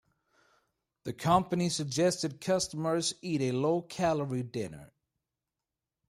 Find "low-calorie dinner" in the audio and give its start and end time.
3.51-4.93